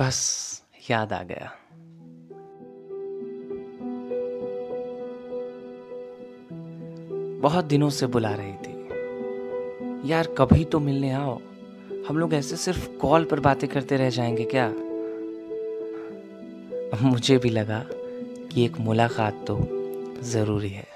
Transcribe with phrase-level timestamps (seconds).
[0.00, 1.52] बस याद आ गया।
[7.40, 8.74] बहुत दिनों से बुला रही थी।
[10.10, 11.38] यार, कभी तो मिलने आओ।
[12.08, 14.68] हम लोग ऐसे सिर्फ़ कॉल पर बातें करते रह जाएँगे क्या?
[17.02, 17.84] मुझे भी लगा
[18.52, 19.58] कि एक मुलाकात तो
[20.22, 20.86] ज़रूरी है।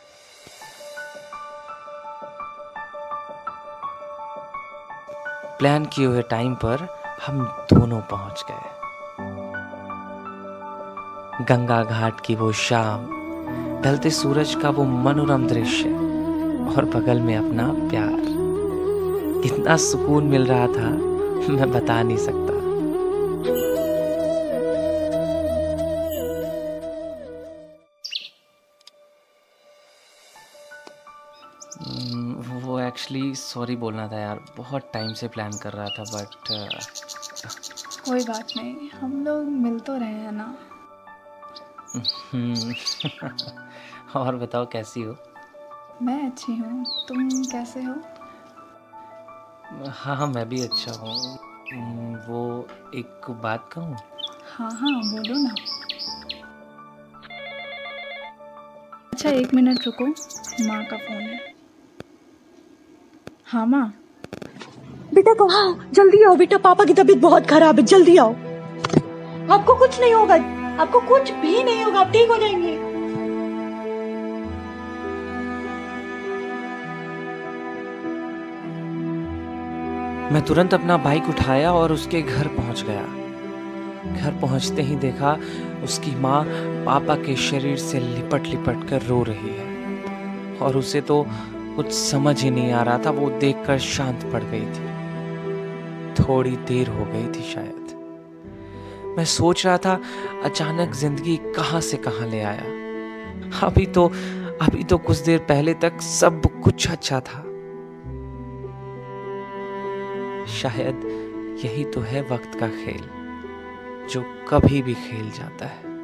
[5.59, 6.89] प्लान किए हुए टाइम पर
[7.27, 8.88] हम दोनों पहुँच गए।
[11.41, 13.07] गंगा घाट की वो शाम
[13.83, 15.91] ढलते सूरज का वो मनोरम दृश्य
[16.71, 18.27] और बगल में अपना प्यार।
[19.45, 20.89] इतना सुकून मिल रहा था
[21.49, 22.57] मैं बता नहीं सकता।
[32.65, 36.35] वो एक्चुअली सॉरी बोलना था यार बहुत टाइम से प्लान कर रहा था बट
[38.09, 40.55] कोई बात नहीं हम लोग मिल तो रहे हैं ना।
[44.17, 45.17] और बताओ कैसी हो?
[46.03, 47.95] मैं अच्छी हूँ। तुम कैसे हो?
[49.89, 51.39] हाँ हाँ मैं भी अच्छा हूँ।
[51.73, 53.97] हम्म, वो एक बात कहूँ?
[54.57, 55.55] हाँ हाँ बोलो ना।
[59.13, 60.07] अच्छा एक मिनट रुको।
[60.67, 61.55] माँ का फ़ोन है।
[63.45, 63.95] हाँ माँ।
[65.15, 65.81] बेटा कहाँ हो?
[65.93, 68.33] जल्दी आओ बेटा पापा की तबीयत बहुत खराब है। जल्दी आओ।
[69.51, 72.77] आपको कुछ नहीं होगा। आपको कुछ भी नहीं होगा, आप ठीक हो जाएँगे।
[80.33, 83.03] मैं तुरंत अपना बाइक उठाया और उसके घर पहुँच गया।
[84.15, 85.39] घर पहुँचते ही देखा
[85.85, 86.45] उसकी माँ
[86.87, 91.25] पापा के शरीर से लिपट लिपट कर रो रही है। और उसे तो
[91.77, 94.89] कुछ समझ ही नहीं आ रहा था, वो देखकर शांत पड़ गई थी।
[96.15, 97.98] थोड़ी देर हो गई थी शायद।
[99.19, 100.01] मैं सोच रहा था,
[100.45, 104.07] अचानक ज़िंदगी कहाँ से कहाँ ले आया। अभी तो
[104.63, 107.43] अभी तो कुछ देर पहले तक सब कुछ अच्छा था।
[110.53, 111.03] शायद
[111.65, 113.03] यही तो है वक्त का खेल,
[114.11, 115.98] जो कभी भी खेल जाता है।